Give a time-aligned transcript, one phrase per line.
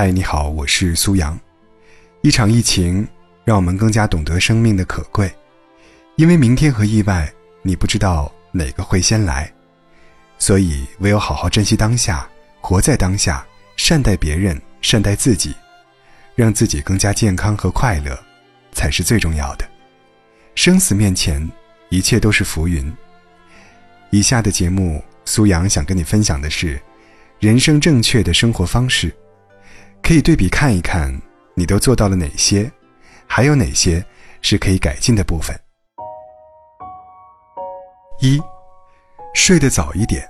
[0.00, 1.36] 嗨，你好，我是苏阳。
[2.20, 3.04] 一场疫情
[3.44, 5.28] 让我们更加懂得生命的可贵，
[6.14, 7.28] 因为明天和意外，
[7.62, 9.52] 你不知道哪个会先来，
[10.38, 12.24] 所以唯有好好珍惜当下，
[12.60, 13.44] 活在当下，
[13.76, 15.52] 善待别人，善待自己，
[16.36, 18.16] 让自己更加健康和快乐，
[18.70, 19.68] 才是最重要的。
[20.54, 21.44] 生死面前，
[21.88, 22.88] 一切都是浮云。
[24.10, 26.80] 以下的节目，苏阳想跟你分享的是，
[27.40, 29.12] 人生正确的生活方式。
[30.02, 31.20] 可以对比看一看，
[31.54, 32.70] 你都做到了哪些，
[33.26, 34.04] 还有哪些
[34.40, 35.58] 是可以改进的部分。
[38.20, 38.40] 一，
[39.34, 40.26] 睡得早一点。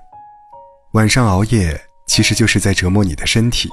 [0.92, 3.68] 晚上熬夜其实就是在折磨你的身体，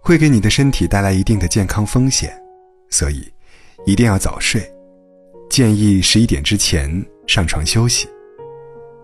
[0.00, 2.36] 会给你的身体带来一定的健康风险，
[2.90, 3.32] 所以
[3.84, 4.68] 一定要早睡。
[5.48, 6.90] 建议十一点之前
[7.26, 8.08] 上床休息。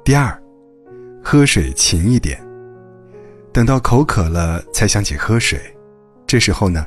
[0.04, 0.36] 第二，
[1.22, 2.42] 喝水勤一点，
[3.52, 5.60] 等到口渴了才想起喝水。
[6.32, 6.86] 这时候呢，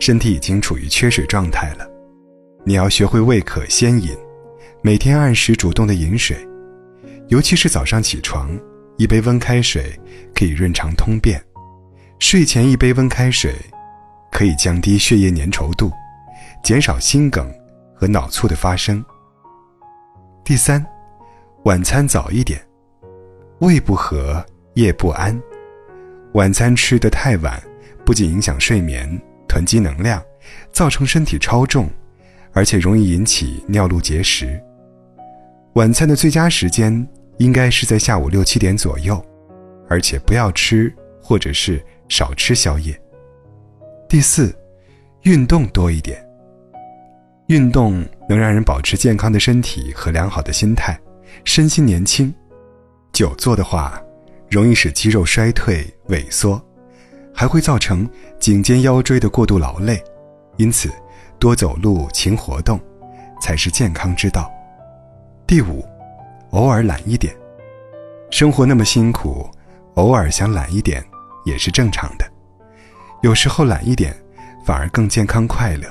[0.00, 1.86] 身体已经处于缺水状态了。
[2.64, 4.16] 你要学会未渴先饮，
[4.80, 6.34] 每天按时主动的饮水，
[7.28, 8.58] 尤其是早上起床，
[8.96, 9.92] 一杯温开水
[10.34, 11.38] 可以润肠通便。
[12.20, 13.54] 睡前一杯温开水，
[14.32, 15.92] 可以降低血液粘稠度，
[16.64, 17.52] 减少心梗
[17.94, 19.04] 和脑卒的发生。
[20.42, 20.82] 第三，
[21.64, 22.58] 晚餐早一点，
[23.58, 25.38] 胃不和夜不安，
[26.32, 27.62] 晚餐吃得太晚。
[28.06, 30.22] 不仅影响睡眠、囤积能量，
[30.70, 31.90] 造成身体超重，
[32.52, 34.62] 而且容易引起尿路结石。
[35.74, 37.06] 晚餐的最佳时间
[37.38, 39.20] 应该是在下午六七点左右，
[39.88, 42.96] 而且不要吃或者是少吃宵夜。
[44.08, 44.56] 第四，
[45.22, 46.24] 运动多一点。
[47.48, 50.96] 运动能让人保持健康的身体和良好的心态，
[51.44, 52.32] 身心年轻。
[53.12, 54.00] 久坐的话，
[54.48, 56.64] 容易使肌肉衰退萎缩。
[57.36, 58.08] 还会造成
[58.40, 60.02] 颈肩腰椎的过度劳累，
[60.56, 60.90] 因此
[61.38, 62.80] 多走路勤活动
[63.42, 64.50] 才是健康之道。
[65.46, 65.86] 第五，
[66.52, 67.36] 偶尔懒一点，
[68.30, 69.46] 生活那么辛苦，
[69.96, 71.04] 偶尔想懒一点
[71.44, 72.24] 也是正常的。
[73.20, 74.16] 有时候懒一点
[74.64, 75.86] 反而更健康快乐。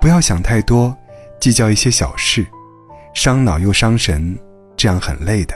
[0.00, 0.92] 不要想太多，
[1.38, 2.44] 计较一些小事，
[3.14, 4.36] 伤脑又伤神，
[4.76, 5.54] 这样很累的。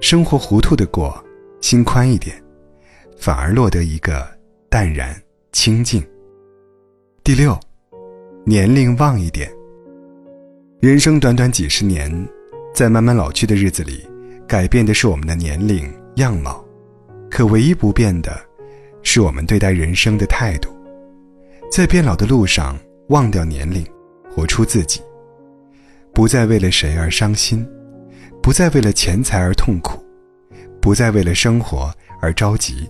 [0.00, 1.20] 生活糊涂的过，
[1.60, 2.40] 心宽一点。
[3.16, 4.26] 反而落得一个
[4.68, 5.14] 淡然
[5.52, 6.04] 清静。
[7.22, 7.58] 第六，
[8.44, 9.50] 年龄旺一点。
[10.80, 12.10] 人生短短几十年，
[12.74, 14.06] 在慢慢老去的日子里，
[14.46, 16.62] 改变的是我们的年龄样貌，
[17.30, 18.38] 可唯一不变的，
[19.02, 20.68] 是我们对待人生的态度。
[21.70, 23.86] 在变老的路上，忘掉年龄，
[24.30, 25.00] 活出自己，
[26.12, 27.66] 不再为了谁而伤心，
[28.42, 30.04] 不再为了钱财而痛苦，
[30.80, 32.86] 不再为了生活而着急。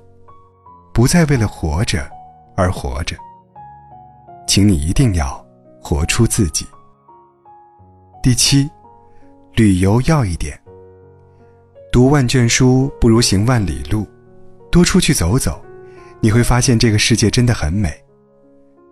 [0.94, 2.09] 不再为了活着
[2.55, 3.16] 而活着，
[4.47, 5.44] 请你一定要
[5.82, 6.65] 活出自己。
[8.22, 8.71] 第七，
[9.55, 10.56] 旅游要一点。
[11.91, 14.06] 读万卷书不如行万里路，
[14.71, 15.60] 多出去走走，
[16.21, 17.93] 你会发现这个世界真的很美。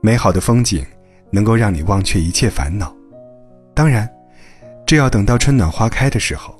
[0.01, 0.85] 美好的风景
[1.31, 2.93] 能够让你忘却一切烦恼。
[3.75, 4.13] 当然，
[4.85, 6.53] 这要等到春暖花开的时候。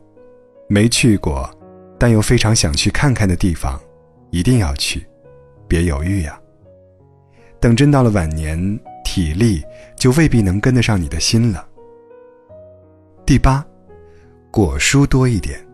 [0.69, 1.51] 没去过，
[1.99, 3.79] 但又非常想去看看的地方，
[4.31, 5.05] 一定要去。
[5.73, 6.39] 别犹豫呀！
[7.59, 9.65] 等真到了晚年，体力
[9.97, 11.67] 就未必能跟得上你的心了。
[13.25, 13.65] 第八，
[14.51, 15.67] 果蔬多一点，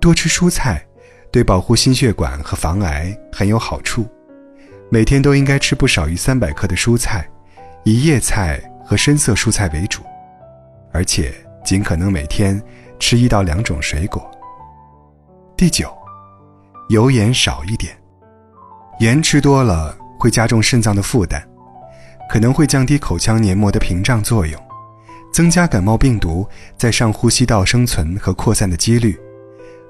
[0.00, 0.84] 多吃蔬菜，
[1.30, 4.04] 对保护心血管和防癌很有好处。
[4.90, 7.24] 每天都应该吃不少于三百克的蔬菜，
[7.84, 10.02] 以叶菜和深色蔬菜为主，
[10.92, 11.32] 而且
[11.64, 12.60] 尽可能每天
[12.98, 14.28] 吃一到两种水果。
[15.56, 15.96] 第九，
[16.88, 17.96] 油盐少一点。
[19.02, 21.42] 盐吃多了会加重肾脏的负担，
[22.30, 24.62] 可能会降低口腔黏膜的屏障作用，
[25.32, 26.48] 增加感冒病毒
[26.78, 29.18] 在上呼吸道生存和扩散的几率，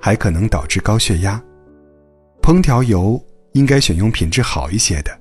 [0.00, 1.38] 还可能导致高血压。
[2.40, 3.22] 烹调油
[3.52, 5.14] 应该选用品质好一些的，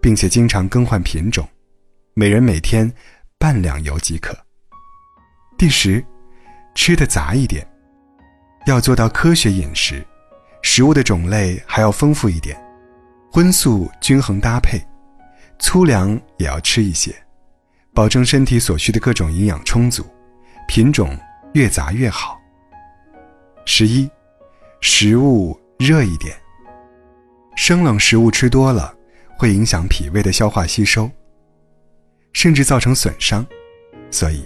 [0.00, 1.46] 并且经常更换品种，
[2.14, 2.90] 每人每天
[3.38, 4.34] 半两油即可。
[5.58, 6.02] 第十，
[6.74, 7.68] 吃的杂一点，
[8.66, 10.02] 要做到科学饮食，
[10.62, 12.58] 食物的种类还要丰富一点。
[13.30, 14.80] 荤素均衡搭配，
[15.58, 17.14] 粗粮也要吃一些，
[17.92, 20.04] 保证身体所需的各种营养充足，
[20.66, 21.16] 品种
[21.52, 22.40] 越杂越好。
[23.66, 24.10] 十一，
[24.80, 26.34] 食物热一点。
[27.54, 28.94] 生冷食物吃多了，
[29.36, 31.10] 会影响脾胃的消化吸收，
[32.32, 33.46] 甚至造成损伤，
[34.10, 34.42] 所以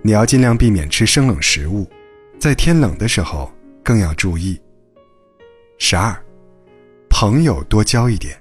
[0.00, 1.90] 你要尽量避免吃生冷食物，
[2.38, 3.50] 在天冷的时候
[3.82, 4.60] 更要注意。
[5.78, 6.16] 十二。
[7.22, 8.36] 朋友多交一点，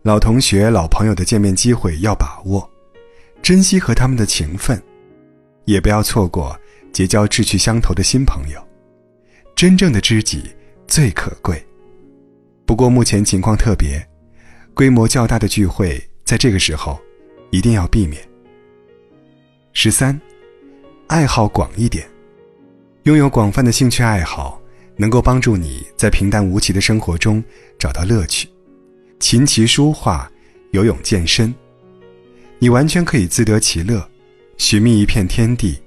[0.00, 2.66] 老同学、老朋友的见面机会要把握，
[3.42, 4.82] 珍惜和他们的情分，
[5.66, 6.58] 也不要错过
[6.90, 8.66] 结交志趣相投的新朋友。
[9.54, 10.44] 真正的知己
[10.86, 11.62] 最可贵。
[12.64, 14.02] 不过目前情况特别，
[14.72, 16.98] 规模较大的聚会在这个时候
[17.50, 18.26] 一定要避免。
[19.74, 20.18] 十三，
[21.08, 22.08] 爱好广一点，
[23.02, 24.58] 拥有广泛的兴趣爱好，
[24.96, 27.42] 能够帮助你在平淡无奇的生活中
[27.78, 28.48] 找到乐趣。
[29.18, 30.30] 琴棋书画、
[30.72, 31.54] 游泳、健身，
[32.58, 34.06] 你完全可以自得其乐，
[34.58, 35.78] 寻觅一片天地，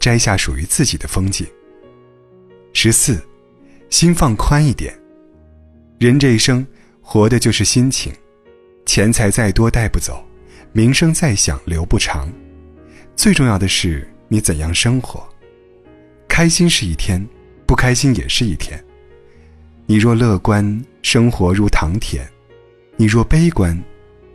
[0.00, 1.46] 摘下属于自己的风景。
[2.72, 3.22] 十四，
[3.90, 4.92] 心放宽一点。
[5.98, 6.66] 人这一生，
[7.00, 8.12] 活的就是心情。
[8.84, 10.22] 钱财再多带不走，
[10.72, 12.28] 名声再响留不长，
[13.16, 15.26] 最重要的是你怎样生活。
[16.28, 17.24] 开心是一天，
[17.66, 18.82] 不开心也是一天。
[19.86, 22.26] 你若乐观，生活如糖甜。
[22.96, 23.78] 你若悲观，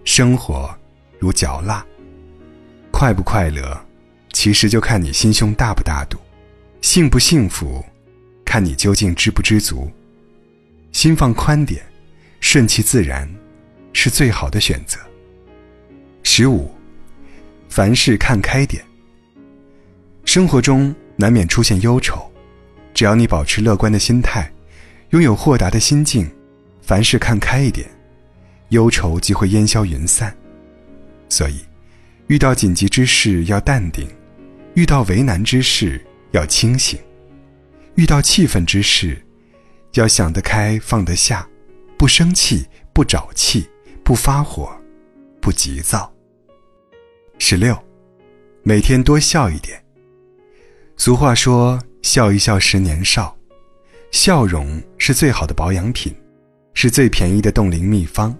[0.03, 0.69] 生活
[1.17, 1.85] 如嚼蜡。
[2.91, 3.79] 快不快乐，
[4.33, 6.17] 其实就看你心胸大不大度；
[6.81, 7.83] 幸不幸福，
[8.43, 9.89] 看你究竟知不知足。
[10.91, 11.83] 心放宽点，
[12.41, 13.29] 顺其自然，
[13.93, 14.99] 是最好的选择。
[16.23, 16.69] 十五，
[17.69, 18.83] 凡事看开点。
[20.25, 22.28] 生活中难免出现忧愁，
[22.99, 24.51] 只要你保持乐观的心态，
[25.11, 26.29] 拥有豁达的心境，
[26.81, 27.89] 凡事看开一点。
[28.71, 30.35] 忧愁即会烟消云散，
[31.29, 31.61] 所以，
[32.27, 34.05] 遇到紧急之事要淡定，
[34.73, 36.99] 遇到为难之事要清醒，
[37.95, 39.17] 遇到气愤之事，
[39.93, 41.47] 要想得开放得下，
[41.97, 43.65] 不生气不找气
[44.03, 44.69] 不发火，
[45.39, 46.13] 不急躁。
[47.37, 47.81] 十六，
[48.61, 49.81] 每天多笑一点。
[50.97, 53.35] 俗话说：“笑一笑十年少”，
[54.11, 56.15] 笑容是最好的保养品，
[56.73, 58.35] 是最便宜的冻龄秘方。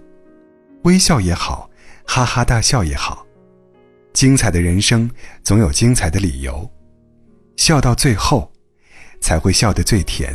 [0.84, 1.70] 微笑也好，
[2.04, 3.26] 哈哈大笑也好，
[4.12, 5.08] 精彩的人生
[5.42, 6.68] 总有精彩的理由，
[7.56, 8.50] 笑到最后，
[9.20, 10.34] 才会笑得最甜。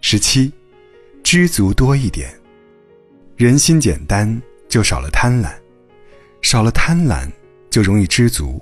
[0.00, 0.50] 十七，
[1.22, 2.32] 知足多一点，
[3.36, 5.52] 人心简单就少了贪婪，
[6.40, 7.30] 少了贪婪
[7.70, 8.60] 就容易知足，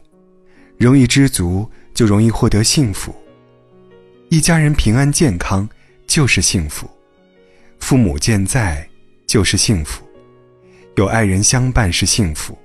[0.77, 3.15] 容易知足就容易获得幸福。
[4.29, 5.69] 一家人平安健康
[6.07, 6.89] 就是幸福，
[7.79, 8.87] 父母健在。
[9.27, 10.05] 就是幸福，
[10.97, 12.59] 有爱人相伴是幸福，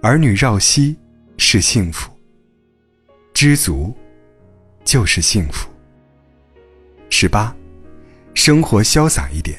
[0.00, 0.96] 儿女绕膝
[1.36, 2.12] 是幸福。
[3.34, 3.92] 知足
[4.84, 5.68] 就是幸福。
[7.10, 7.52] 十八，
[8.34, 9.58] 生活潇洒一点。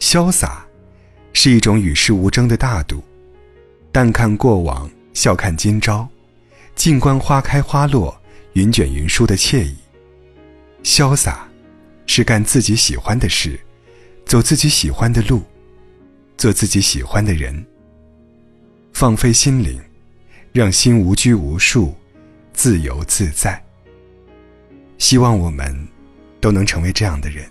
[0.00, 0.66] 潇洒
[1.34, 3.04] 是一种与世无争的大度，
[3.92, 6.08] 淡看过往，笑看今朝，
[6.74, 8.20] 静观花开花落，
[8.54, 9.74] 云卷云舒的惬意。
[10.82, 11.48] 潇洒
[12.06, 13.58] 是干自己喜欢的事。
[14.26, 15.42] 走自己喜欢的路，
[16.38, 17.64] 做自己喜欢的人。
[18.94, 19.78] 放飞心灵，
[20.50, 21.94] 让心无拘无束，
[22.54, 23.62] 自由自在。
[24.96, 25.86] 希望我们
[26.40, 27.44] 都能成为这样的人。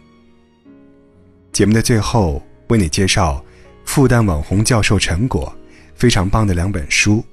[1.51, 3.45] 节目的最后，为你介绍
[3.85, 5.55] 复旦网红教授陈果
[5.93, 7.23] 非常棒的两本书，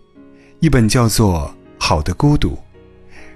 [0.60, 1.52] 一本叫做
[1.90, 2.50] 《好的孤独》，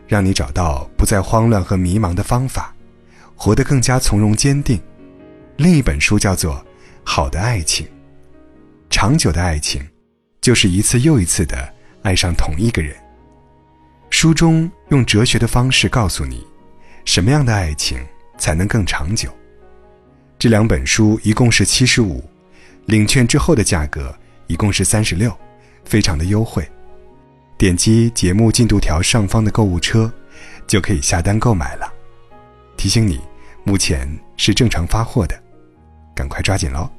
[0.07, 2.73] 让你找到不再慌乱和迷茫的方法，
[3.35, 4.81] 活得更加从容坚定。
[5.57, 6.55] 另一本书叫做
[7.03, 7.85] 《好的爱情》，
[8.89, 9.85] 长久的爱情，
[10.41, 11.69] 就是一次又一次的
[12.05, 12.95] 爱上同一个人。
[14.09, 16.47] 书中用哲学的方式告诉你，
[17.05, 17.99] 什么样的爱情
[18.39, 19.29] 才能更长久。
[20.39, 22.23] 这两本书一共是七十五，
[22.87, 25.37] 领券之后的价格一共是三十六，
[25.85, 26.65] 非常的优惠。
[27.65, 30.13] 点击节目进度条上方的购物车，
[30.67, 31.91] 就可以下单购买了。
[32.77, 33.19] 提醒你，
[33.65, 34.07] 目前
[34.37, 35.35] 是正常发货的。
[36.15, 36.91] 赶快抓紧喽！